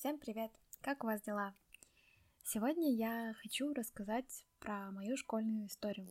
Всем 0.00 0.16
привет! 0.16 0.50
Как 0.80 1.04
у 1.04 1.08
вас 1.08 1.20
дела? 1.20 1.52
Сегодня 2.42 2.90
я 2.90 3.34
хочу 3.42 3.74
рассказать 3.74 4.46
про 4.58 4.90
мою 4.92 5.14
школьную 5.18 5.66
историю. 5.66 6.08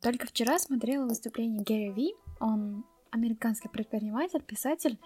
Только 0.00 0.26
вчера 0.26 0.58
смотрела 0.58 1.04
выступление 1.06 1.62
Гэри 1.62 1.92
Ви. 1.92 2.14
Он 2.40 2.86
американский 3.10 3.68
предприниматель, 3.68 4.40
писатель. 4.40 4.98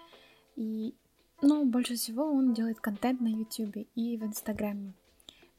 И, 0.55 0.95
ну, 1.41 1.65
больше 1.65 1.95
всего 1.95 2.31
он 2.31 2.53
делает 2.53 2.79
контент 2.79 3.19
на 3.19 3.27
YouTube 3.27 3.85
и 3.95 4.15
в 4.15 4.23
Инстаграме. 4.23 4.93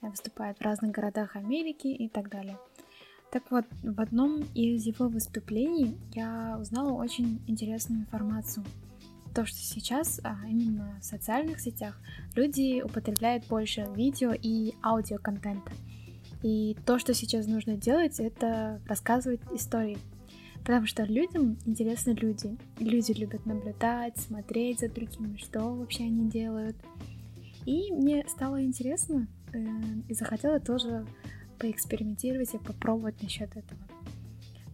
Выступает 0.00 0.56
в 0.56 0.62
разных 0.62 0.92
городах 0.92 1.36
Америки 1.36 1.88
и 1.88 2.08
так 2.08 2.30
далее. 2.30 2.58
Так 3.30 3.50
вот, 3.50 3.66
в 3.82 4.00
одном 4.00 4.44
из 4.54 4.86
его 4.86 5.08
выступлений 5.08 5.98
я 6.14 6.56
узнала 6.58 6.92
очень 6.92 7.42
интересную 7.46 8.00
информацию. 8.00 8.64
То, 9.34 9.46
что 9.46 9.58
сейчас 9.58 10.20
а, 10.24 10.36
именно 10.46 10.98
в 11.00 11.04
социальных 11.04 11.60
сетях 11.60 12.00
люди 12.34 12.82
употребляют 12.82 13.46
больше 13.46 13.86
видео 13.94 14.32
и 14.32 14.74
аудиоконтента. 14.82 15.72
И 16.42 16.76
то, 16.86 16.98
что 16.98 17.14
сейчас 17.14 17.46
нужно 17.46 17.76
делать, 17.76 18.20
это 18.20 18.80
рассказывать 18.86 19.40
истории. 19.52 19.98
Потому 20.60 20.86
что 20.86 21.04
людям 21.04 21.58
интересны 21.66 22.10
люди. 22.12 22.56
Люди 22.78 23.12
любят 23.12 23.46
наблюдать, 23.46 24.18
смотреть 24.18 24.80
за 24.80 24.88
другими, 24.88 25.36
что 25.36 25.60
вообще 25.60 26.04
они 26.04 26.28
делают. 26.28 26.76
И 27.64 27.92
мне 27.92 28.24
стало 28.28 28.62
интересно, 28.62 29.28
э, 29.52 29.58
и 30.08 30.14
захотела 30.14 30.60
тоже 30.60 31.06
поэкспериментировать 31.58 32.54
и 32.54 32.58
попробовать 32.58 33.22
насчет 33.22 33.50
этого. 33.56 33.80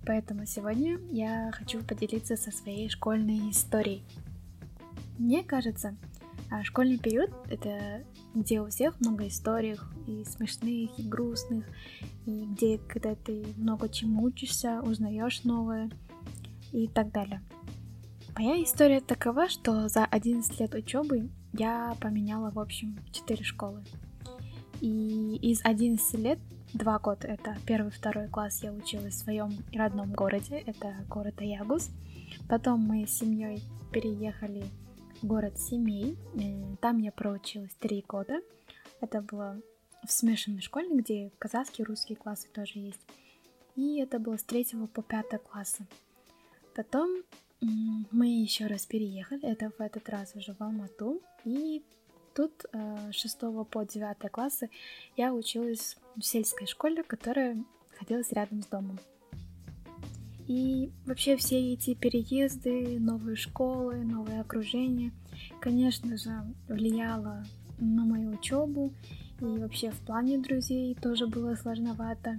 Поэтому 0.06 0.45
сегодня 0.46 0.98
я 1.12 1.50
хочу 1.52 1.82
поделиться 1.82 2.36
со 2.36 2.50
своей 2.50 2.88
школьной 2.88 3.50
историей. 3.50 4.04
Мне 5.18 5.42
кажется, 5.42 5.96
а, 6.50 6.62
школьный 6.64 6.98
период— 6.98 7.30
это 7.48 8.04
где 8.34 8.60
у 8.60 8.68
всех 8.68 9.00
много 9.00 9.28
историй, 9.28 9.77
и 10.06 10.24
смешных, 10.24 10.98
и 10.98 11.02
грустных, 11.02 11.65
и 12.26 12.45
где, 12.46 12.79
когда 12.79 13.15
ты 13.15 13.45
много 13.57 13.88
чему 13.88 14.24
учишься, 14.24 14.80
узнаешь 14.82 15.45
новое 15.45 15.90
и 16.73 16.88
так 16.88 17.12
далее. 17.12 17.42
Моя 18.37 18.62
история 18.62 19.01
такова, 19.01 19.48
что 19.48 19.88
за 19.88 20.04
11 20.04 20.59
лет 20.59 20.74
учебы 20.74 21.30
я 21.52 21.96
поменяла, 22.01 22.51
в 22.51 22.59
общем, 22.59 22.98
4 23.12 23.45
школы. 23.45 23.85
И 24.80 25.37
из 25.37 25.65
11 25.65 26.15
лет 26.18 26.38
два 26.73 26.98
года, 26.98 27.29
это 27.29 27.57
первый 27.65 27.92
второй 27.92 28.26
класс 28.29 28.62
я 28.65 28.73
училась 28.73 29.15
в 29.15 29.18
своем 29.18 29.52
родном 29.73 30.12
городе, 30.12 30.57
это 30.66 30.95
город 31.09 31.40
Аягус. 31.40 31.90
Потом 32.48 32.80
мы 32.80 33.07
с 33.07 33.12
семьей 33.12 33.62
переехали 33.92 34.65
город 35.24 35.58
Семей, 35.58 36.18
там 36.80 36.98
я 36.98 37.10
проучилась 37.10 37.74
три 37.78 38.04
года. 38.06 38.40
Это 39.00 39.22
было 39.22 39.60
в 40.06 40.12
смешанной 40.12 40.60
школе, 40.60 40.88
где 40.92 41.30
казахские 41.38 41.86
русские 41.86 42.16
классы 42.16 42.48
тоже 42.52 42.78
есть. 42.78 43.00
И 43.74 43.98
это 44.00 44.18
было 44.18 44.36
с 44.36 44.45
третьего 44.45 44.86
по 44.86 45.02
пятый 45.02 45.38
класса. 45.38 45.86
Потом 46.76 47.22
мы 47.60 48.42
еще 48.42 48.66
раз 48.66 48.84
переехали, 48.84 49.48
это 49.48 49.70
в 49.70 49.80
этот 49.80 50.08
раз 50.10 50.34
уже 50.36 50.52
в 50.52 50.60
Алмату, 50.60 51.22
и 51.45 51.82
тут 52.34 52.66
э, 52.72 53.10
с 53.10 53.14
6 53.14 53.40
по 53.70 53.84
9 53.84 54.30
классы 54.30 54.68
я 55.16 55.32
училась 55.32 55.96
в 56.16 56.22
сельской 56.22 56.66
школе, 56.66 57.02
которая 57.02 57.64
находилась 57.90 58.30
рядом 58.32 58.62
с 58.62 58.66
домом. 58.66 58.98
И 60.46 60.92
вообще 61.06 61.37
все 61.37 61.73
эти 61.73 61.95
переезды, 61.95 62.98
новые 63.00 63.37
школы, 63.37 64.04
новое 64.04 64.42
окружение, 64.42 65.12
конечно 65.60 66.16
же, 66.19 66.31
влияло 66.69 67.44
на 67.78 68.04
мою 68.04 68.32
учебу 68.32 68.92
и 69.41 69.44
вообще 69.44 69.91
в 69.91 69.98
плане 70.00 70.38
друзей 70.38 70.94
тоже 70.94 71.26
было 71.26 71.54
сложновато. 71.54 72.38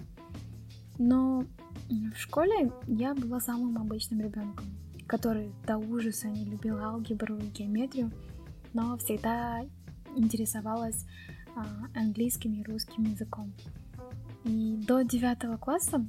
Но 0.97 1.45
в 1.89 2.15
школе 2.17 2.71
я 2.87 3.13
была 3.15 3.39
самым 3.39 3.77
обычным 3.77 4.21
ребенком, 4.21 4.65
который 5.07 5.51
до 5.65 5.77
ужаса 5.77 6.27
не 6.27 6.45
любил 6.45 6.77
алгебру 6.77 7.37
и 7.37 7.47
геометрию, 7.47 8.11
но 8.73 8.97
всегда 8.97 9.65
интересовалась 10.15 11.05
а, 11.55 11.65
английским 11.95 12.53
и 12.53 12.63
русским 12.63 13.03
языком. 13.03 13.51
И 14.45 14.77
до 14.87 15.01
девятого 15.01 15.57
класса 15.57 16.05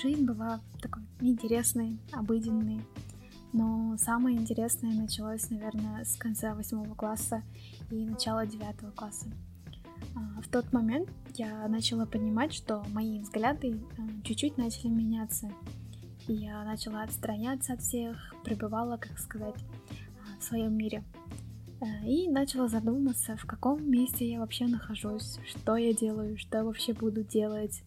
жизнь 0.00 0.24
была 0.24 0.60
такой 0.80 1.02
интересной, 1.20 1.98
обыденной. 2.12 2.80
Но 3.52 3.96
самое 3.98 4.36
интересное 4.36 4.94
началось, 4.94 5.50
наверное, 5.50 6.04
с 6.04 6.16
конца 6.16 6.54
восьмого 6.54 6.94
класса 6.94 7.42
и 7.90 8.04
начала 8.06 8.46
девятого 8.46 8.92
класса. 8.92 9.26
А, 10.14 10.40
в 10.40 10.48
тот 10.48 10.72
момент 10.72 11.08
я 11.34 11.66
начала 11.68 12.06
понимать, 12.06 12.52
что 12.52 12.84
мои 12.92 13.20
взгляды 13.20 13.80
а, 13.98 14.02
чуть-чуть 14.24 14.56
начали 14.56 14.88
меняться. 14.88 15.50
И 16.28 16.34
я 16.34 16.64
начала 16.64 17.02
отстраняться 17.02 17.72
от 17.72 17.80
всех, 17.80 18.34
пребывала, 18.44 18.96
как 18.96 19.18
сказать, 19.18 19.56
в 20.38 20.44
своем 20.44 20.76
мире. 20.76 21.02
Э, 21.80 22.06
и 22.06 22.28
начала 22.28 22.68
задуматься, 22.68 23.36
в 23.36 23.46
каком 23.46 23.90
месте 23.90 24.30
я 24.30 24.40
вообще 24.40 24.66
нахожусь, 24.66 25.38
что 25.46 25.76
я 25.76 25.92
делаю, 25.92 26.38
что 26.38 26.64
вообще 26.64 26.92
буду 26.92 27.24
делать. 27.24 27.82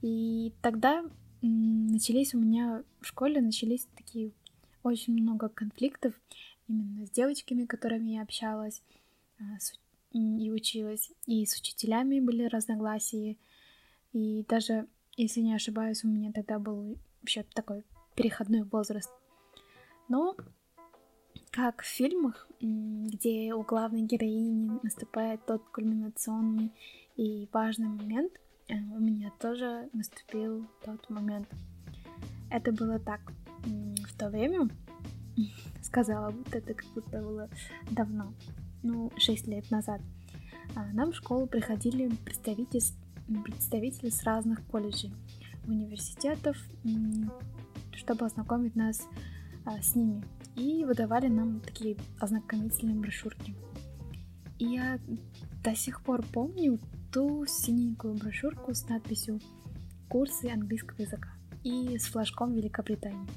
И 0.00 0.54
тогда 0.60 1.04
начались 1.48 2.34
у 2.34 2.38
меня 2.38 2.84
в 3.00 3.06
школе, 3.06 3.40
начались 3.40 3.86
такие 3.96 4.32
очень 4.82 5.14
много 5.14 5.48
конфликтов 5.48 6.14
именно 6.68 7.06
с 7.06 7.10
девочками, 7.10 7.66
которыми 7.66 8.10
я 8.10 8.22
общалась 8.22 8.82
а, 9.38 9.42
и 10.12 10.50
училась, 10.50 11.10
и 11.26 11.44
с 11.44 11.58
учителями 11.58 12.20
были 12.20 12.44
разногласия, 12.44 13.36
и 14.12 14.44
даже, 14.48 14.86
если 15.16 15.40
не 15.40 15.54
ошибаюсь, 15.54 16.04
у 16.04 16.08
меня 16.08 16.32
тогда 16.32 16.58
был 16.58 16.96
еще 17.22 17.42
такой 17.42 17.84
переходной 18.14 18.62
возраст. 18.62 19.10
Но 20.08 20.36
как 21.50 21.82
в 21.82 21.86
фильмах, 21.86 22.48
где 22.60 23.54
у 23.54 23.62
главной 23.62 24.02
героини 24.02 24.78
наступает 24.82 25.44
тот 25.46 25.62
кульминационный 25.70 26.72
и 27.16 27.48
важный 27.52 27.88
момент, 27.88 28.32
э, 28.34 28.41
у 28.76 29.00
меня 29.00 29.30
тоже 29.38 29.88
наступил 29.92 30.66
тот 30.84 31.08
момент. 31.10 31.48
Это 32.50 32.72
было 32.72 32.98
так. 32.98 33.20
В 33.64 34.18
то 34.18 34.28
время, 34.28 34.68
сказала, 35.82 36.30
будто 36.30 36.58
это 36.58 36.74
как 36.74 36.86
будто 36.94 37.20
было 37.20 37.48
давно, 37.90 38.34
ну, 38.82 39.12
6 39.16 39.46
лет 39.46 39.70
назад, 39.70 40.00
а, 40.74 40.86
нам 40.92 41.12
в 41.12 41.16
школу 41.16 41.46
приходили 41.46 42.08
представители, 42.24 42.82
представители 43.44 44.10
с 44.10 44.24
разных 44.24 44.64
колледжей, 44.66 45.12
университетов, 45.66 46.56
чтобы 47.92 48.26
ознакомить 48.26 48.74
нас 48.74 49.06
а, 49.64 49.80
с 49.80 49.94
ними 49.94 50.24
и 50.56 50.84
выдавали 50.84 51.28
нам 51.28 51.60
такие 51.60 51.96
ознакомительные 52.18 52.96
брошюрки. 52.96 53.54
И 54.58 54.66
я 54.66 54.98
до 55.62 55.74
сих 55.74 56.02
пор 56.02 56.22
помню 56.32 56.78
ту 57.12 57.44
синенькую 57.46 58.14
брошюрку 58.14 58.72
с 58.72 58.88
надписью 58.88 59.38
«Курсы 60.08 60.46
английского 60.46 61.02
языка» 61.02 61.28
и 61.62 61.98
с 61.98 62.06
флажком 62.06 62.54
Великобритании. 62.54 63.28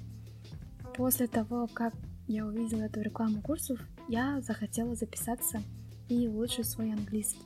После 0.96 1.28
того, 1.28 1.68
как 1.74 1.94
я 2.28 2.46
увидела 2.46 2.84
эту 2.84 3.02
рекламу 3.02 3.42
курсов, 3.42 3.78
я 4.08 4.40
захотела 4.40 4.96
записаться 4.96 5.62
и 6.08 6.26
улучшить 6.30 6.70
свой 6.70 6.94
английский. 6.94 7.44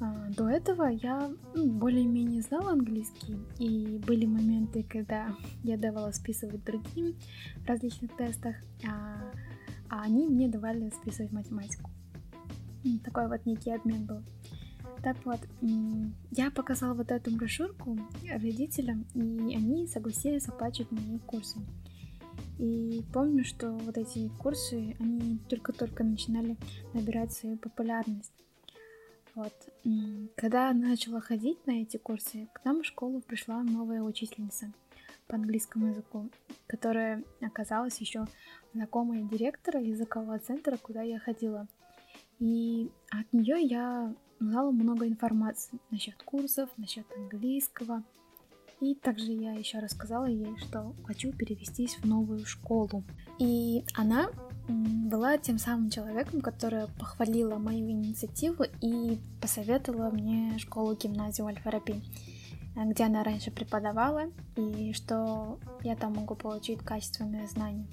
А, 0.00 0.28
до 0.36 0.50
этого 0.50 0.88
я 0.88 1.30
ну, 1.54 1.70
более-менее 1.72 2.42
знала 2.42 2.72
английский, 2.72 3.38
и 3.58 3.98
были 4.06 4.26
моменты, 4.26 4.82
когда 4.82 5.34
я 5.64 5.78
давала 5.78 6.10
списывать 6.10 6.62
другим 6.62 7.16
в 7.64 7.66
различных 7.66 8.14
тестах, 8.18 8.56
а, 8.86 9.32
а 9.88 10.02
они 10.02 10.28
мне 10.28 10.48
давали 10.48 10.90
списывать 10.90 11.32
математику. 11.32 11.90
Такой 13.02 13.28
вот 13.28 13.46
некий 13.46 13.72
обмен 13.72 14.04
был. 14.04 14.22
Так 15.06 15.24
вот, 15.24 15.38
я 16.32 16.50
показала 16.50 16.92
вот 16.94 17.12
эту 17.12 17.30
брошюрку 17.30 17.96
родителям, 18.28 19.06
и 19.14 19.54
они 19.54 19.86
согласились 19.86 20.48
оплачивать 20.48 20.90
мои 20.90 21.20
курсы. 21.20 21.60
И 22.58 23.04
помню, 23.12 23.44
что 23.44 23.70
вот 23.70 23.96
эти 23.98 24.28
курсы, 24.36 24.96
они 24.98 25.38
только-только 25.48 26.02
начинали 26.02 26.56
набирать 26.92 27.32
свою 27.32 27.56
популярность. 27.56 28.32
Вот. 29.36 29.52
Когда 30.34 30.72
начала 30.72 31.20
ходить 31.20 31.64
на 31.68 31.82
эти 31.82 31.98
курсы, 31.98 32.48
к 32.52 32.64
нам 32.64 32.82
в 32.82 32.84
школу 32.84 33.20
пришла 33.20 33.62
новая 33.62 34.02
учительница 34.02 34.72
по 35.28 35.36
английскому 35.36 35.90
языку, 35.90 36.30
которая 36.66 37.22
оказалась 37.40 38.00
еще 38.00 38.26
знакомой 38.74 39.22
директора 39.22 39.80
языкового 39.80 40.40
центра, 40.40 40.76
куда 40.78 41.02
я 41.02 41.20
ходила. 41.20 41.68
И 42.40 42.90
от 43.10 43.32
нее 43.32 43.62
я 43.62 44.12
узнала 44.40 44.70
много 44.70 45.06
информации 45.06 45.78
насчет 45.90 46.22
курсов, 46.22 46.70
насчет 46.76 47.06
английского. 47.16 48.02
И 48.80 48.94
также 48.94 49.32
я 49.32 49.52
еще 49.52 49.78
рассказала 49.78 50.26
ей, 50.26 50.56
что 50.58 50.94
хочу 51.04 51.32
перевестись 51.32 51.96
в 51.96 52.04
новую 52.04 52.44
школу. 52.44 53.04
И 53.38 53.84
она 53.94 54.28
была 54.68 55.38
тем 55.38 55.58
самым 55.58 55.88
человеком, 55.90 56.40
которая 56.40 56.88
похвалила 56.98 57.56
мою 57.56 57.90
инициативу 57.90 58.64
и 58.82 59.18
посоветовала 59.40 60.10
мне 60.10 60.58
школу-гимназию 60.58 61.46
Альфа-Раби, 61.46 62.02
где 62.76 63.04
она 63.04 63.22
раньше 63.24 63.50
преподавала, 63.50 64.24
и 64.56 64.92
что 64.92 65.58
я 65.82 65.96
там 65.96 66.14
могу 66.14 66.34
получить 66.34 66.80
качественные 66.80 67.46
знания. 67.46 67.86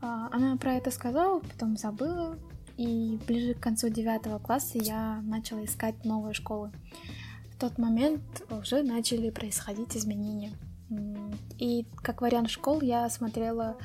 А, 0.00 0.28
она 0.32 0.56
про 0.56 0.74
это 0.74 0.90
сказала, 0.90 1.40
потом 1.40 1.76
забыла, 1.76 2.38
и 2.76 3.18
ближе 3.26 3.54
к 3.54 3.60
концу 3.60 3.88
девятого 3.88 4.38
класса 4.38 4.78
я 4.78 5.20
начала 5.22 5.64
искать 5.64 6.04
новые 6.04 6.34
школы. 6.34 6.72
В 7.50 7.58
тот 7.58 7.78
момент 7.78 8.22
уже 8.50 8.82
начали 8.82 9.30
происходить 9.30 9.96
изменения. 9.96 10.52
И 11.58 11.86
как 12.02 12.20
вариант 12.20 12.50
школ 12.50 12.80
я 12.80 13.08
смотрела 13.08 13.76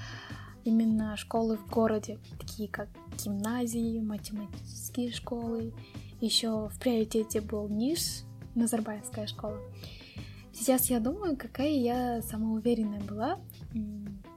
именно 0.63 1.15
школы 1.15 1.57
в 1.57 1.69
городе, 1.69 2.19
такие 2.39 2.67
как 2.67 2.89
гимназии, 3.23 3.99
математические 3.99 5.11
школы. 5.11 5.73
Еще 6.19 6.67
в 6.67 6.79
приоритете 6.79 7.41
был 7.41 7.69
НИШ, 7.69 8.23
Назарбаевская 8.55 9.27
школа. 9.27 9.59
Сейчас 10.51 10.89
я 10.89 10.99
думаю, 10.99 11.37
какая 11.37 11.69
я 11.69 12.21
самоуверенная 12.23 13.01
была, 13.01 13.39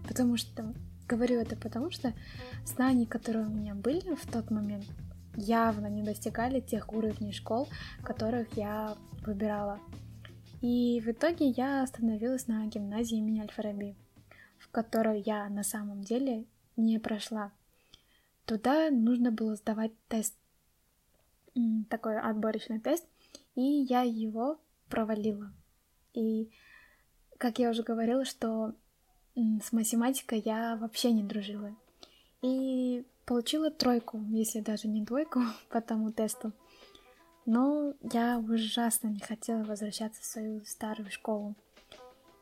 потому 0.07 0.37
что 0.37 0.75
говорю 1.11 1.41
это 1.41 1.57
потому, 1.57 1.91
что 1.91 2.15
знаний, 2.65 3.05
которые 3.05 3.47
у 3.47 3.51
меня 3.51 3.75
были 3.75 4.15
в 4.15 4.31
тот 4.31 4.51
момент, 4.51 4.87
явно 5.35 5.89
не 5.89 6.03
достигали 6.03 6.61
тех 6.61 6.93
уровней 6.93 7.33
школ, 7.33 7.69
которых 8.05 8.57
я 8.57 8.97
выбирала. 9.27 9.81
И 10.61 11.01
в 11.05 11.09
итоге 11.09 11.49
я 11.49 11.83
остановилась 11.83 12.47
на 12.47 12.65
гимназии 12.67 13.19
имени 13.19 13.41
Альфараби, 13.41 13.97
в 14.59 14.71
которую 14.71 15.21
я 15.25 15.49
на 15.49 15.65
самом 15.65 16.03
деле 16.03 16.45
не 16.77 17.01
прошла. 17.01 17.51
Туда 18.45 18.91
нужно 18.91 19.33
было 19.33 19.57
сдавать 19.57 19.93
тест, 20.09 20.37
такой 21.89 22.21
отборочный 22.21 22.79
тест, 22.79 23.05
и 23.57 23.63
я 23.63 24.03
его 24.03 24.61
провалила. 24.89 25.53
И, 26.13 26.51
как 27.39 27.59
я 27.59 27.71
уже 27.71 27.83
говорила, 27.83 28.25
что 28.25 28.75
с 29.63 29.73
математикой 29.73 30.43
я 30.45 30.77
вообще 30.77 31.13
не 31.13 31.23
дружила. 31.23 31.75
И 32.43 33.05
получила 33.25 33.71
тройку, 33.71 34.21
если 34.31 34.61
даже 34.61 34.89
не 34.89 35.03
двойку 35.03 35.41
по 35.71 35.81
тому 35.81 36.13
тесту. 36.13 36.53
Но 37.47 37.95
я 38.13 38.39
ужасно 38.39 39.09
не 39.09 39.21
хотела 39.21 39.65
возвращаться 39.65 40.21
в 40.21 40.25
свою 40.25 40.61
старую 40.65 41.11
школу. 41.11 41.55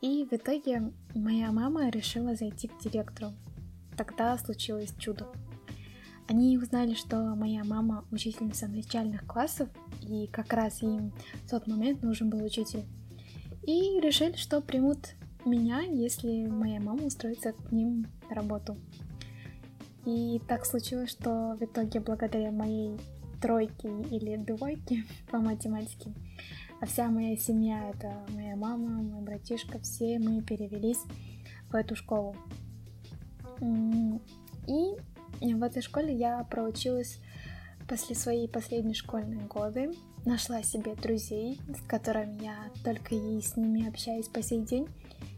И 0.00 0.24
в 0.24 0.32
итоге 0.32 0.92
моя 1.14 1.50
мама 1.50 1.88
решила 1.88 2.34
зайти 2.34 2.68
к 2.68 2.78
директору. 2.80 3.32
Тогда 3.96 4.36
случилось 4.38 4.94
чудо. 4.98 5.26
Они 6.28 6.58
узнали, 6.58 6.94
что 6.94 7.16
моя 7.34 7.64
мама 7.64 8.04
учительница 8.10 8.68
начальных 8.68 9.26
классов, 9.26 9.68
и 10.02 10.26
как 10.26 10.52
раз 10.52 10.82
им 10.82 11.12
в 11.44 11.50
тот 11.50 11.66
момент 11.66 12.02
нужен 12.02 12.28
был 12.28 12.44
учитель. 12.44 12.84
И 13.62 13.98
решили, 14.00 14.36
что 14.36 14.60
примут 14.60 15.14
меня, 15.44 15.80
если 15.80 16.46
моя 16.46 16.80
мама 16.80 17.04
устроится 17.04 17.52
к 17.52 17.72
ним 17.72 18.06
на 18.28 18.34
работу. 18.34 18.76
И 20.04 20.40
так 20.48 20.64
случилось, 20.64 21.10
что 21.10 21.56
в 21.58 21.62
итоге 21.62 22.00
благодаря 22.00 22.50
моей 22.50 22.98
тройки 23.40 23.86
или 24.10 24.36
двойки 24.36 25.04
по 25.30 25.38
математике. 25.38 26.12
А 26.80 26.86
вся 26.86 27.08
моя 27.08 27.36
семья, 27.36 27.90
это 27.90 28.24
моя 28.34 28.56
мама, 28.56 29.02
мой 29.02 29.22
братишка, 29.22 29.78
все 29.80 30.18
мы 30.18 30.42
перевелись 30.42 31.02
в 31.70 31.74
эту 31.74 31.96
школу. 31.96 32.36
И 34.66 35.54
в 35.54 35.62
этой 35.62 35.82
школе 35.82 36.14
я 36.14 36.44
проучилась 36.44 37.18
после 37.88 38.14
своей 38.14 38.48
последней 38.48 38.94
школьной 38.94 39.44
годы. 39.46 39.90
Нашла 40.24 40.62
себе 40.62 40.94
друзей, 40.94 41.60
с 41.68 41.80
которыми 41.86 42.42
я 42.42 42.56
только 42.84 43.14
и 43.14 43.40
с 43.40 43.56
ними 43.56 43.88
общаюсь 43.88 44.28
по 44.28 44.42
сей 44.42 44.62
день. 44.62 44.86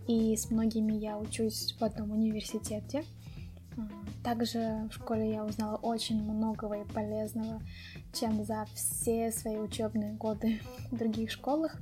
И 0.09 0.37
с 0.37 0.51
многими 0.51 0.95
я 0.95 1.19
учусь 1.19 1.77
в 1.79 1.85
одном 1.85 2.11
университете. 2.13 3.05
Также 4.25 4.89
в 4.91 4.95
школе 4.95 5.33
я 5.33 5.45
узнала 5.45 5.77
очень 5.77 6.23
многого 6.23 6.83
и 6.83 6.93
полезного, 6.93 7.63
чем 8.13 8.45
за 8.45 8.67
все 8.75 9.31
свои 9.33 9.57
учебные 9.57 10.13
годы 10.15 10.61
в 10.91 10.97
других 10.97 11.31
школах. 11.31 11.81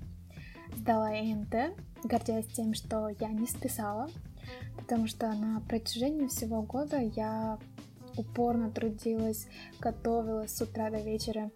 Сдала 0.76 1.12
ЭНТ, 1.12 1.74
гордясь 2.04 2.46
тем, 2.46 2.74
что 2.74 3.08
я 3.08 3.28
не 3.28 3.46
списала, 3.46 4.08
потому 4.76 5.08
что 5.08 5.32
на 5.32 5.60
протяжении 5.60 6.28
всего 6.28 6.62
года 6.62 6.98
я 6.98 7.58
упорно 8.16 8.70
трудилась, 8.70 9.48
готовилась 9.80 10.54
с 10.54 10.60
утра 10.60 10.90
до 10.90 11.00
вечера, 11.00 11.50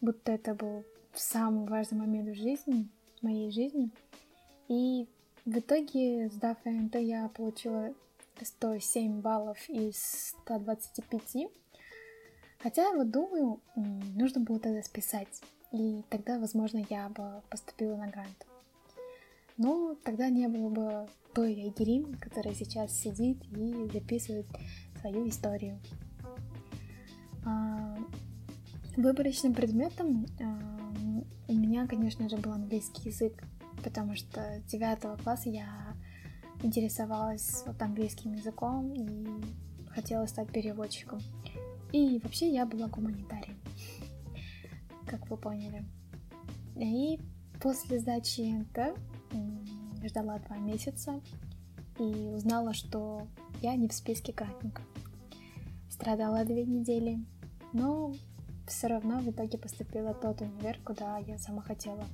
будто 0.00 0.32
это 0.32 0.54
был 0.54 0.84
самый 1.14 1.68
важный 1.68 1.98
момент 1.98 2.28
в 2.28 2.34
жизни, 2.34 2.88
моей 3.22 3.50
жизни. 3.50 3.90
И 4.68 5.08
в 5.44 5.58
итоге, 5.58 6.28
сдав 6.28 6.56
ЭНТ, 6.64 6.96
я 6.96 7.28
получила 7.28 7.94
107 8.42 9.20
баллов 9.20 9.58
из 9.68 9.96
125. 10.44 11.48
Хотя, 12.58 12.92
вот 12.92 13.10
думаю, 13.10 13.60
нужно 13.74 14.40
было 14.40 14.58
тогда 14.58 14.82
списать. 14.82 15.42
И 15.72 16.02
тогда, 16.10 16.38
возможно, 16.38 16.84
я 16.90 17.08
бы 17.08 17.42
поступила 17.50 17.96
на 17.96 18.08
грант. 18.08 18.46
Но 19.56 19.96
тогда 20.04 20.28
не 20.28 20.48
было 20.48 20.68
бы 20.68 21.08
той 21.34 21.54
Айгерим, 21.54 22.16
которая 22.18 22.54
сейчас 22.54 22.98
сидит 22.98 23.38
и 23.52 23.88
записывает 23.92 24.46
свою 25.00 25.28
историю. 25.28 25.78
Выборочным 28.96 29.52
предметом 29.52 30.26
а, 30.40 30.92
у 31.48 31.52
меня, 31.52 31.86
конечно 31.86 32.30
же, 32.30 32.38
был 32.38 32.52
английский 32.52 33.10
язык, 33.10 33.42
потому 33.84 34.16
что 34.16 34.40
с 34.66 34.70
9 34.70 35.22
класса 35.22 35.50
я 35.50 35.94
интересовалась 36.62 37.62
вот 37.66 37.80
английским 37.82 38.32
языком 38.32 38.94
и 38.94 39.26
хотела 39.90 40.24
стать 40.24 40.50
переводчиком. 40.50 41.20
И 41.92 42.18
вообще 42.22 42.50
я 42.50 42.64
была 42.64 42.88
гуманитарием, 42.88 43.58
как 45.06 45.28
вы 45.28 45.36
поняли. 45.36 45.84
И 46.76 47.20
после 47.60 47.98
сдачи 48.00 48.40
НТ 48.40 48.98
ждала 50.06 50.38
два 50.38 50.56
месяца 50.56 51.20
и 51.98 52.30
узнала, 52.34 52.72
что 52.72 53.28
я 53.60 53.76
не 53.76 53.88
в 53.88 53.92
списке 53.92 54.32
гратников. 54.32 54.86
Страдала 55.90 56.44
две 56.46 56.64
недели, 56.64 57.18
но 57.74 58.14
все 58.66 58.88
равно 58.88 59.20
в 59.20 59.30
итоге 59.30 59.58
поступила 59.58 60.14
тот 60.14 60.40
универ, 60.40 60.78
куда 60.84 61.18
я 61.18 61.38
сама 61.38 61.62
хотела. 61.62 62.04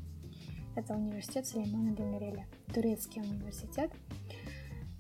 Это 0.75 0.95
университет 0.95 1.47
Сулеймана 1.47 1.95
Демиреля, 1.95 2.47
турецкий 2.73 3.21
университет, 3.21 3.91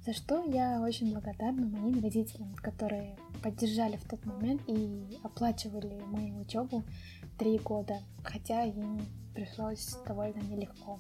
за 0.05 0.13
что 0.13 0.43
я 0.45 0.83
очень 0.83 1.13
благодарна 1.13 1.67
моим 1.67 2.03
родителям, 2.03 2.55
которые 2.57 3.17
поддержали 3.43 3.97
в 3.97 4.09
тот 4.09 4.25
момент 4.27 4.63
и 4.67 5.19
оплачивали 5.23 6.03
мою 6.07 6.41
учебу 6.41 6.83
три 7.39 7.59
года, 7.59 8.01
хотя 8.23 8.65
им 8.65 9.01
пришлось 9.35 9.97
довольно 10.07 10.41
нелегко. 10.41 10.99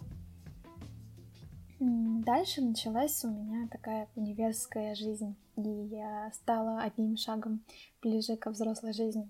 Дальше 1.78 2.60
началась 2.60 3.24
у 3.24 3.30
меня 3.30 3.68
такая 3.68 4.08
университетская 4.14 4.94
жизнь, 4.94 5.36
и 5.56 5.68
я 5.68 6.30
стала 6.32 6.80
одним 6.80 7.16
шагом 7.16 7.64
ближе 8.00 8.36
ко 8.36 8.50
взрослой 8.50 8.92
жизни. 8.92 9.28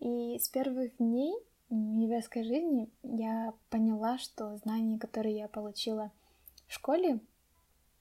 И 0.00 0.38
с 0.38 0.48
первых 0.48 0.96
дней 0.96 1.34
университетской 1.68 2.42
жизни 2.42 2.90
я 3.02 3.54
поняла, 3.68 4.18
что 4.18 4.56
знания, 4.56 4.98
которые 4.98 5.36
я 5.36 5.48
получила 5.48 6.10
в 6.66 6.72
школе, 6.72 7.20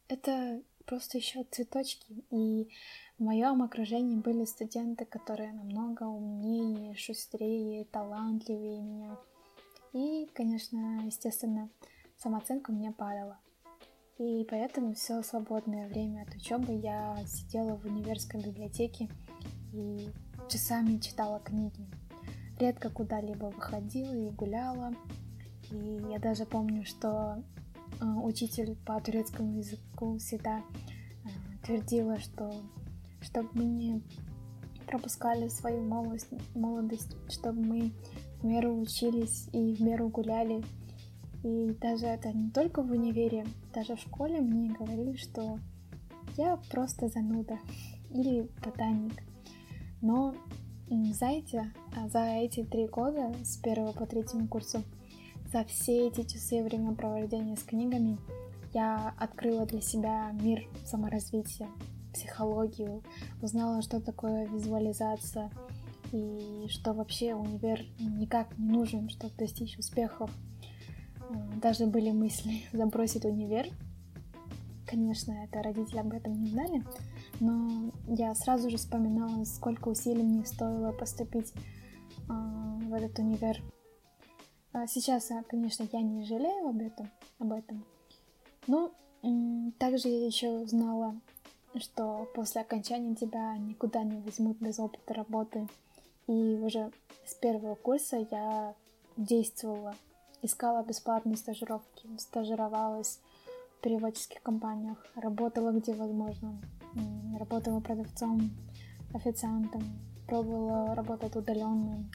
это 0.07 0.61
просто 0.85 1.17
еще 1.17 1.43
цветочки. 1.51 2.23
И 2.31 2.69
в 3.17 3.23
моем 3.23 3.61
окружении 3.61 4.15
были 4.15 4.45
студенты, 4.45 5.05
которые 5.05 5.51
намного 5.51 6.03
умнее, 6.03 6.95
шустрее, 6.95 7.85
талантливее 7.85 8.81
меня. 8.81 9.17
И, 9.93 10.27
конечно, 10.33 11.01
естественно, 11.05 11.69
самооценка 12.17 12.71
у 12.71 12.73
меня 12.73 12.91
падала. 12.91 13.39
И 14.17 14.45
поэтому 14.49 14.93
все 14.93 15.21
свободное 15.21 15.87
время 15.87 16.23
от 16.23 16.35
учебы 16.35 16.73
я 16.73 17.17
сидела 17.25 17.75
в 17.75 17.85
универской 17.85 18.41
библиотеке 18.41 19.09
и 19.73 20.09
часами 20.49 20.97
читала 20.97 21.39
книги. 21.39 21.87
Редко 22.59 22.89
куда-либо 22.89 23.45
выходила 23.45 24.13
и 24.13 24.31
гуляла. 24.31 24.93
И 25.71 26.01
я 26.09 26.19
даже 26.19 26.45
помню, 26.45 26.83
что 26.83 27.43
э, 28.01 28.05
учитель 28.05 28.75
по 28.85 28.99
турецкому 28.99 29.57
языку 29.59 30.17
всегда 30.17 30.57
э, 30.57 31.29
твердила, 31.63 32.19
что 32.19 32.51
чтобы 33.21 33.49
мы 33.53 33.65
не 33.65 34.01
пропускали 34.87 35.49
свою 35.49 35.83
молодость, 35.83 36.27
молодость, 36.55 37.15
чтобы 37.29 37.61
мы 37.61 37.93
в 38.41 38.45
меру 38.45 38.79
учились 38.79 39.47
и 39.53 39.75
в 39.75 39.81
меру 39.81 40.09
гуляли, 40.09 40.63
и 41.43 41.77
даже 41.79 42.07
это 42.07 42.33
не 42.33 42.49
только 42.49 42.81
в 42.81 42.91
универе, 42.91 43.45
даже 43.73 43.95
в 43.95 43.99
школе 43.99 44.41
мне 44.41 44.73
говорили, 44.73 45.15
что 45.15 45.59
я 46.37 46.57
просто 46.71 47.07
зануда 47.07 47.59
или 48.09 48.49
ботаник. 48.65 49.28
Но, 50.01 50.33
знаете, 50.89 51.71
а 51.95 52.07
за 52.07 52.23
эти 52.37 52.63
три 52.63 52.87
года, 52.87 53.33
с 53.43 53.57
первого 53.57 53.91
по 53.91 54.05
третьему 54.05 54.47
курсу, 54.47 54.83
за 55.51 55.63
все 55.65 56.07
эти 56.07 56.23
часы 56.23 56.63
времяпровождения 56.63 57.55
с 57.55 57.63
книгами, 57.63 58.17
я 58.73 59.13
открыла 59.17 59.65
для 59.65 59.81
себя 59.81 60.31
мир 60.31 60.67
саморазвития, 60.85 61.67
психологию, 62.13 63.03
узнала, 63.41 63.81
что 63.81 63.99
такое 63.99 64.45
визуализация 64.47 65.51
и 66.11 66.67
что 66.69 66.93
вообще 66.93 67.33
универ 67.33 67.81
никак 67.99 68.57
не 68.57 68.67
нужен, 68.67 69.09
чтобы 69.09 69.33
достичь 69.37 69.77
успехов. 69.77 70.31
Даже 71.61 71.87
были 71.87 72.11
мысли 72.11 72.63
забросить 72.73 73.25
универ. 73.25 73.67
Конечно, 74.85 75.31
это 75.31 75.61
родители 75.61 75.99
об 75.99 76.13
этом 76.13 76.33
не 76.41 76.49
знали, 76.49 76.83
но 77.39 77.91
я 78.07 78.33
сразу 78.35 78.69
же 78.69 78.77
вспоминала, 78.77 79.43
сколько 79.43 79.89
усилий 79.89 80.23
мне 80.23 80.45
стоило 80.45 80.91
поступить 80.91 81.53
э, 81.53 82.33
в 82.33 82.93
этот 82.93 83.19
универ. 83.19 83.61
А 84.71 84.87
сейчас, 84.87 85.31
конечно, 85.47 85.87
я 85.91 86.01
не 86.01 86.23
жалею 86.23 86.69
об 86.69 86.81
этом, 86.81 87.09
об 87.39 87.51
этом. 87.53 87.85
Но 88.67 88.91
э, 89.23 89.71
также 89.77 90.09
я 90.09 90.25
еще 90.25 90.65
знала, 90.67 91.15
что 91.75 92.27
после 92.35 92.61
окончания 92.61 93.15
тебя 93.15 93.57
никуда 93.57 94.03
не 94.03 94.19
возьмут 94.21 94.57
без 94.59 94.79
опыта 94.79 95.13
работы. 95.13 95.67
И 96.27 96.31
уже 96.31 96.91
с 97.25 97.33
первого 97.33 97.75
курса 97.75 98.27
я 98.31 98.75
действовала 99.17 99.95
искала 100.41 100.83
бесплатные 100.83 101.37
стажировки, 101.37 102.07
стажировалась 102.17 103.19
в 103.77 103.81
переводческих 103.81 104.41
компаниях, 104.41 104.97
работала 105.15 105.71
где 105.71 105.93
возможно, 105.93 106.57
работала 107.37 107.79
продавцом, 107.79 108.51
официантом, 109.13 109.83
пробовала 110.27 110.95
работать 110.95 111.35
удаленно, 111.35 112.09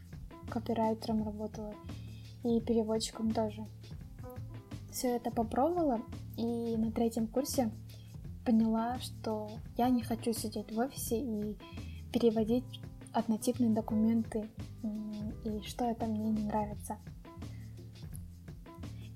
копирайтером 0.49 1.25
работала 1.25 1.75
и 2.45 2.61
переводчиком 2.61 3.33
тоже. 3.33 3.67
Все 4.91 5.17
это 5.17 5.31
попробовала 5.31 6.01
и 6.37 6.77
на 6.77 6.93
третьем 6.93 7.27
курсе 7.27 7.71
поняла, 8.45 8.99
что 9.01 9.51
я 9.77 9.89
не 9.89 10.03
хочу 10.03 10.33
сидеть 10.33 10.71
в 10.71 10.79
офисе 10.79 11.19
и 11.19 11.57
переводить 12.13 12.65
однотипные 13.13 13.71
документы, 13.71 14.49
и 15.45 15.63
что 15.67 15.85
это 15.87 16.07
мне 16.07 16.31
не 16.31 16.45
нравится. 16.45 16.99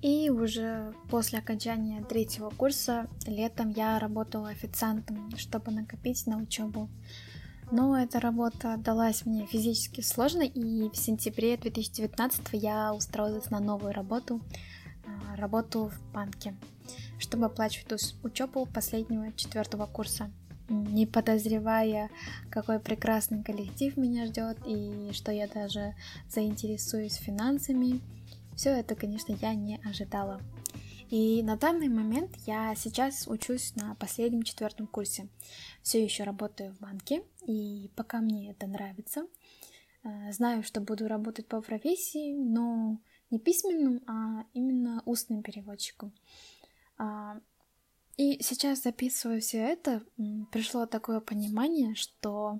И 0.01 0.29
уже 0.29 0.93
после 1.09 1.39
окончания 1.39 2.01
третьего 2.03 2.49
курса 2.49 3.07
летом 3.25 3.71
я 3.71 3.99
работала 3.99 4.49
официантом, 4.49 5.29
чтобы 5.37 5.71
накопить 5.71 6.25
на 6.25 6.37
учебу. 6.37 6.89
Но 7.71 7.99
эта 7.99 8.19
работа 8.19 8.77
далась 8.77 9.25
мне 9.25 9.45
физически 9.45 10.01
сложно, 10.01 10.41
и 10.41 10.89
в 10.89 10.95
сентябре 10.95 11.57
2019 11.57 12.47
я 12.53 12.93
устроилась 12.93 13.51
на 13.51 13.59
новую 13.59 13.93
работу, 13.93 14.41
а, 15.05 15.35
работу 15.35 15.89
в 15.89 16.13
банке, 16.13 16.55
чтобы 17.19 17.45
оплачивать 17.45 18.15
учебу 18.23 18.65
последнего 18.65 19.31
четвертого 19.33 19.85
курса 19.85 20.31
не 20.69 21.05
подозревая, 21.05 22.09
какой 22.49 22.79
прекрасный 22.79 23.43
коллектив 23.43 23.97
меня 23.97 24.27
ждет 24.27 24.57
и 24.65 25.09
что 25.13 25.31
я 25.31 25.47
даже 25.47 25.95
заинтересуюсь 26.29 27.15
финансами, 27.15 28.01
все 28.59 28.71
это, 28.71 28.93
конечно, 28.93 29.31
я 29.39 29.55
не 29.55 29.79
ожидала. 29.85 30.41
И 31.09 31.41
на 31.43 31.55
данный 31.55 31.87
момент 31.87 32.35
я 32.45 32.75
сейчас 32.75 33.25
учусь 33.25 33.73
на 33.77 33.95
последнем 33.95 34.43
четвертом 34.43 34.85
курсе. 34.85 35.29
Все 35.81 36.03
еще 36.03 36.25
работаю 36.25 36.73
в 36.73 36.79
банке, 36.79 37.23
и 37.47 37.89
пока 37.95 38.19
мне 38.19 38.51
это 38.51 38.67
нравится. 38.67 39.27
Э, 40.03 40.33
знаю, 40.33 40.63
что 40.63 40.81
буду 40.81 41.07
работать 41.07 41.47
по 41.47 41.61
профессии, 41.61 42.33
но 42.33 42.99
не 43.31 43.39
письменным, 43.39 44.03
а 44.07 44.43
именно 44.51 45.03
устным 45.05 45.41
переводчиком. 45.41 46.13
А, 46.97 47.39
и 48.17 48.43
сейчас 48.43 48.83
записывая 48.83 49.39
все 49.39 49.59
это, 49.59 50.03
пришло 50.51 50.85
такое 50.85 51.21
понимание, 51.21 51.95
что 51.95 52.59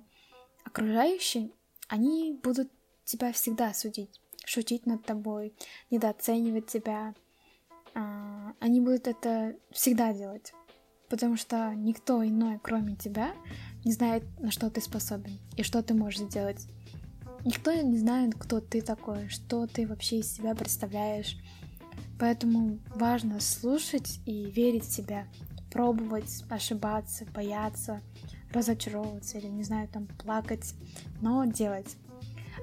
окружающие, 0.64 1.50
они 1.88 2.40
будут 2.42 2.72
тебя 3.04 3.34
всегда 3.34 3.74
судить 3.74 4.18
шутить 4.44 4.86
над 4.86 5.04
тобой, 5.04 5.54
недооценивать 5.90 6.66
тебя. 6.66 7.14
А, 7.94 8.52
они 8.60 8.80
будут 8.80 9.08
это 9.08 9.56
всегда 9.70 10.12
делать, 10.12 10.52
потому 11.08 11.36
что 11.36 11.74
никто 11.74 12.24
иной, 12.24 12.58
кроме 12.62 12.96
тебя, 12.96 13.32
не 13.84 13.92
знает, 13.92 14.24
на 14.38 14.50
что 14.50 14.70
ты 14.70 14.80
способен 14.80 15.38
и 15.56 15.62
что 15.62 15.82
ты 15.82 15.94
можешь 15.94 16.20
сделать. 16.20 16.66
Никто 17.44 17.72
не 17.72 17.98
знает, 17.98 18.34
кто 18.38 18.60
ты 18.60 18.82
такой, 18.82 19.28
что 19.28 19.66
ты 19.66 19.86
вообще 19.86 20.18
из 20.18 20.32
себя 20.32 20.54
представляешь. 20.54 21.36
Поэтому 22.18 22.78
важно 22.94 23.40
слушать 23.40 24.20
и 24.26 24.50
верить 24.50 24.84
в 24.84 24.92
себя, 24.92 25.26
пробовать, 25.72 26.44
ошибаться, 26.50 27.24
бояться, 27.34 28.02
разочаровываться 28.52 29.38
или, 29.38 29.46
не 29.46 29.62
знаю, 29.62 29.88
там 29.88 30.06
плакать, 30.06 30.74
но 31.22 31.44
делать. 31.46 31.96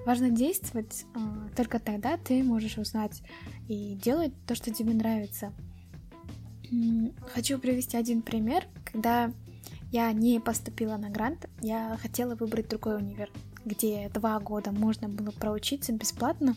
Важно 0.07 0.29
действовать, 0.29 1.05
а, 1.15 1.49
только 1.53 1.79
тогда 1.79 2.15
ты 2.15 2.41
можешь 2.41 2.77
узнать 2.77 3.21
и 3.67 3.93
делать 3.95 4.31
то, 4.45 4.55
что 4.55 4.73
тебе 4.73 4.93
нравится. 4.93 5.51
Хочу 7.33 7.59
привести 7.59 7.97
один 7.97 8.21
пример, 8.21 8.63
когда 8.85 9.33
я 9.91 10.09
не 10.13 10.39
поступила 10.39 10.95
на 10.95 11.09
грант, 11.09 11.49
я 11.59 11.97
хотела 12.01 12.35
выбрать 12.35 12.69
другой 12.69 12.95
универ, 12.95 13.29
где 13.65 14.07
два 14.07 14.39
года 14.39 14.71
можно 14.71 15.09
было 15.09 15.31
проучиться 15.31 15.91
бесплатно 15.91 16.55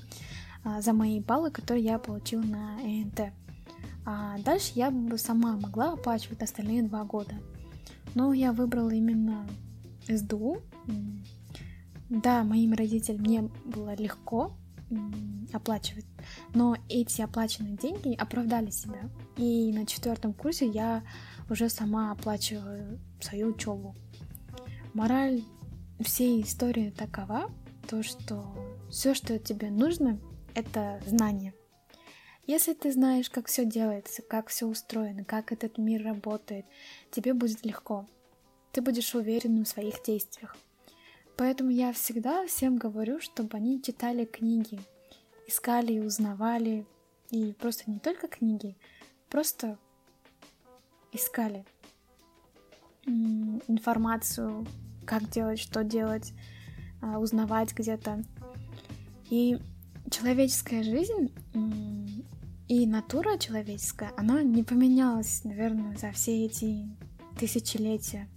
а, 0.63 0.81
за 0.81 0.93
мои 0.93 1.19
баллы, 1.19 1.51
которые 1.51 1.85
я 1.85 1.99
получила 1.99 2.43
на 2.43 2.79
ЭНТ. 2.85 3.33
А 4.07 4.39
дальше 4.39 4.71
я 4.77 4.93
бы 4.93 5.19
сама 5.19 5.57
могла 5.57 5.95
оплачивать 5.95 6.41
остальные 6.41 6.85
два 6.85 7.03
года. 7.03 7.35
Но 8.15 8.33
я 8.33 8.53
выбрала 8.53 8.91
именно 8.91 9.45
СДУ, 10.09 10.63
да, 12.11 12.43
моим 12.43 12.73
родителям 12.75 13.21
мне 13.21 13.43
было 13.65 13.95
легко 13.95 14.53
оплачивать, 15.53 16.07
но 16.55 16.77
эти 16.89 17.23
оплаченные 17.23 17.77
деньги 17.77 18.17
оправдали 18.17 18.71
себя. 18.71 19.09
И 19.37 19.73
на 19.73 19.87
четвертом 19.87 20.33
курсе 20.33 20.67
я 20.67 21.05
уже 21.49 21.69
сама 21.69 22.11
оплачиваю 22.11 22.99
свою 23.21 23.51
учебу. 23.51 23.95
Мораль 24.93 25.45
всей 26.01 26.43
истории 26.43 26.91
такова, 26.91 27.53
то 27.89 28.03
что 28.03 28.45
все, 28.91 29.15
что 29.15 29.39
тебе 29.39 29.71
нужно, 29.71 30.19
это 30.55 31.01
знание. 31.07 31.55
Если 32.49 32.75
ты 32.75 32.91
знаешь, 32.91 33.31
как 33.31 33.47
все 33.47 33.65
делается, 33.65 34.23
как 34.23 34.49
все 34.49 34.67
устроено, 34.67 35.25
как 35.25 35.53
этот 35.53 35.79
мир 35.79 36.03
работает, 36.03 36.67
тебе 37.13 37.35
будет 37.35 37.65
легко. 37.65 38.09
Ты 38.73 38.83
будешь 38.83 39.15
уверен 39.15 39.63
в 39.63 39.69
своих 39.69 40.03
действиях. 40.03 40.57
Поэтому 41.37 41.71
я 41.71 41.93
всегда 41.93 42.47
всем 42.47 42.77
говорю, 42.77 43.21
чтобы 43.21 43.57
они 43.57 43.83
читали 43.83 44.25
книги, 44.25 44.81
искали 45.47 45.95
и 45.95 46.01
узнавали, 46.01 46.87
и 47.31 47.53
просто 47.53 47.91
не 47.91 47.99
только 47.99 48.29
книги, 48.29 48.77
просто 49.29 49.79
искали 51.13 51.65
информацию, 53.07 54.67
как 55.07 55.29
делать, 55.31 55.59
что 55.59 55.83
делать, 55.83 56.33
а, 57.01 57.19
узнавать 57.19 57.73
где-то. 57.75 58.23
И 59.31 59.59
человеческая 60.11 60.83
жизнь 60.83 61.33
и 62.69 62.87
натура 62.87 63.39
человеческая, 63.39 64.13
она 64.17 64.43
не 64.43 64.63
поменялась, 64.63 65.43
наверное, 65.45 65.97
за 65.97 66.13
все 66.13 66.45
эти 66.45 66.87
тысячелетия. 67.39 68.29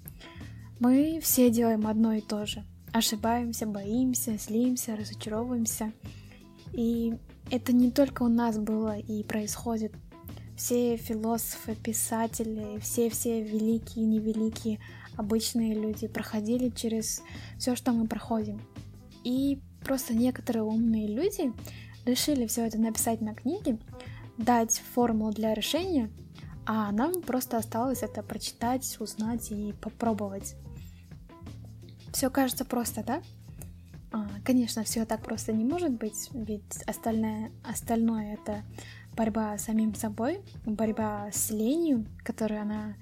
Мы 0.79 1.19
все 1.21 1.49
делаем 1.49 1.85
одно 1.85 2.13
и 2.13 2.21
то 2.21 2.45
же 2.45 2.63
ошибаемся, 2.93 3.65
боимся, 3.65 4.37
злимся, 4.37 4.95
разочаровываемся. 4.95 5.91
И 6.71 7.13
это 7.51 7.73
не 7.73 7.91
только 7.91 8.23
у 8.23 8.29
нас 8.29 8.57
было 8.57 8.97
и 8.97 9.23
происходит. 9.23 9.93
Все 10.55 10.95
философы, 10.97 11.75
писатели, 11.75 12.79
все-все 12.79 13.41
великие 13.41 14.05
невеликие 14.05 14.79
обычные 15.17 15.73
люди 15.73 16.07
проходили 16.07 16.69
через 16.69 17.21
все, 17.57 17.75
что 17.75 17.91
мы 17.91 18.07
проходим. 18.07 18.61
И 19.23 19.59
просто 19.83 20.13
некоторые 20.13 20.63
умные 20.63 21.07
люди 21.07 21.51
решили 22.05 22.47
все 22.47 22.65
это 22.65 22.77
написать 22.79 23.21
на 23.21 23.33
книге, 23.33 23.77
дать 24.37 24.81
формулу 24.93 25.31
для 25.31 25.53
решения, 25.53 26.09
а 26.65 26.91
нам 26.91 27.21
просто 27.21 27.57
осталось 27.57 28.03
это 28.03 28.23
прочитать, 28.23 28.97
узнать 28.99 29.51
и 29.51 29.73
попробовать. 29.81 30.55
Все 32.13 32.29
кажется 32.29 32.63
просто, 32.63 33.03
да? 33.03 33.21
А, 34.11 34.29
конечно, 34.45 34.83
все 34.83 35.05
так 35.05 35.23
просто 35.23 35.51
не 35.51 35.65
может 35.65 35.91
быть, 35.91 36.29
ведь 36.31 36.83
остальное, 36.85 37.51
остальное 37.63 38.35
это 38.35 38.63
борьба 39.17 39.57
с 39.57 39.63
самим 39.63 39.95
собой, 39.95 40.41
борьба 40.65 41.29
с 41.31 41.49
ленью, 41.49 42.05
которая 42.23 42.61
она 42.61 42.95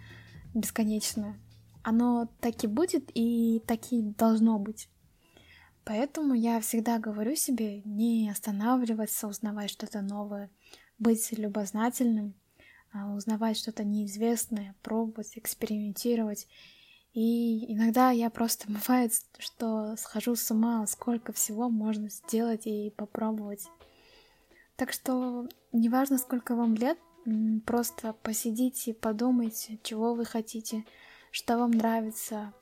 бесконечна. 0.54 1.38
Оно 1.84 2.30
так 2.40 2.64
и 2.64 2.68
будет 2.68 3.12
и 3.14 3.62
так 3.68 3.92
и 3.92 4.02
должно 4.02 4.58
быть. 4.58 4.88
Поэтому 5.84 6.34
я 6.34 6.62
всегда 6.62 6.98
говорю 6.98 7.36
себе 7.36 7.82
не 7.84 8.30
останавливаться, 8.30 9.28
узнавать 9.28 9.72
что-то 9.72 10.02
новое, 10.02 10.50
быть 11.00 11.32
любознательным, 11.38 12.34
а, 12.94 13.14
узнавать 13.14 13.58
что-то 13.58 13.84
неизвестное, 13.84 14.76
пробовать, 14.82 15.38
экспериментировать. 15.38 16.48
И 17.14 17.74
иногда 17.74 18.12
я 18.12 18.30
просто 18.30 18.68
бывает, 18.72 19.14
что 19.38 19.96
схожу 19.98 20.36
с 20.36 20.50
ума, 20.52 20.86
сколько 20.88 21.34
всего 21.34 21.70
можно 21.70 22.10
сделать 22.10 22.66
и 22.66 22.94
попробовать. 22.96 23.68
Так 24.76 24.92
что 24.94 25.48
неважно, 25.72 26.18
сколько 26.18 26.56
вам 26.56 26.76
лет, 26.76 26.98
просто 27.66 28.14
посидите, 28.24 28.94
подумайте, 28.94 29.80
чего 29.84 30.16
вы 30.16 30.26
хотите, 30.26 30.86
что 31.32 31.58
вам 31.58 31.72
нравится. 31.72 32.54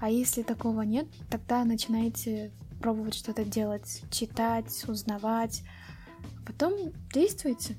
А 0.00 0.10
если 0.10 0.42
такого 0.42 0.82
нет, 0.82 1.06
тогда 1.30 1.64
начинайте 1.64 2.52
пробовать 2.80 3.14
что-то 3.14 3.44
делать, 3.44 4.02
читать, 4.10 4.84
узнавать, 4.88 5.62
потом 6.46 6.92
действуйте. 7.12 7.76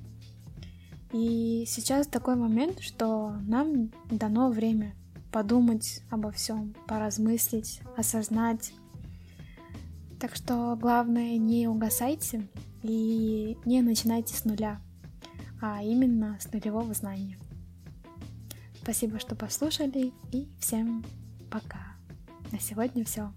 И 1.12 1.66
сейчас 1.68 2.08
такой 2.08 2.36
момент, 2.36 2.80
что 2.80 3.34
нам 3.46 3.92
дано 4.10 4.50
время 4.50 4.96
подумать 5.34 6.04
обо 6.12 6.32
всем, 6.32 6.76
поразмыслить, 6.88 7.82
осознать. 7.98 8.72
Так 10.20 10.36
что 10.36 10.78
главное 10.80 11.38
не 11.38 11.68
угасайте 11.68 12.48
и 12.84 13.58
не 13.66 13.82
начинайте 13.82 14.36
с 14.36 14.46
нуля, 14.46 14.80
а 15.60 15.84
именно 15.84 16.38
с 16.40 16.50
нулевого 16.54 16.94
знания. 16.94 17.38
Спасибо, 18.82 19.20
что 19.20 19.36
послушали, 19.36 20.14
и 20.32 20.48
всем 20.60 21.04
пока. 21.50 21.96
На 22.52 22.60
сегодня 22.60 23.04
все. 23.04 23.34